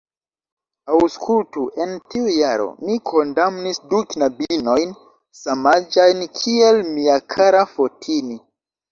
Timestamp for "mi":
2.87-2.95